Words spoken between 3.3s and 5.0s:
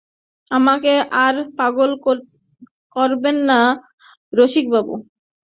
না রসিকবাবু!